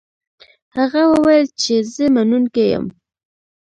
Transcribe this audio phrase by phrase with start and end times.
[0.77, 2.85] هغه وویل چې زه منونکی یم.